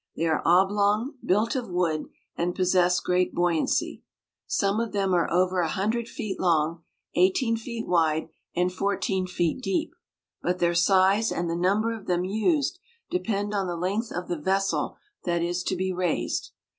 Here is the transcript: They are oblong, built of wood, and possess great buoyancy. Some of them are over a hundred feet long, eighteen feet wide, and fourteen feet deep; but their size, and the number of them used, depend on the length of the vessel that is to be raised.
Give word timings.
They 0.15 0.25
are 0.25 0.41
oblong, 0.43 1.19
built 1.23 1.55
of 1.55 1.69
wood, 1.69 2.07
and 2.35 2.55
possess 2.55 2.99
great 2.99 3.35
buoyancy. 3.35 4.01
Some 4.47 4.79
of 4.79 4.93
them 4.93 5.13
are 5.13 5.31
over 5.31 5.59
a 5.59 5.67
hundred 5.69 6.07
feet 6.07 6.39
long, 6.39 6.83
eighteen 7.13 7.55
feet 7.55 7.85
wide, 7.85 8.29
and 8.55 8.73
fourteen 8.73 9.27
feet 9.27 9.61
deep; 9.63 9.93
but 10.41 10.57
their 10.57 10.73
size, 10.73 11.31
and 11.31 11.47
the 11.47 11.55
number 11.55 11.93
of 11.95 12.07
them 12.07 12.25
used, 12.25 12.79
depend 13.11 13.53
on 13.53 13.67
the 13.67 13.77
length 13.77 14.11
of 14.11 14.27
the 14.27 14.39
vessel 14.39 14.97
that 15.25 15.43
is 15.43 15.61
to 15.65 15.75
be 15.75 15.93
raised. 15.93 16.49